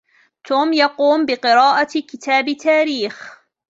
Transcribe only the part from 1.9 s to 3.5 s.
كتاب تاريخ.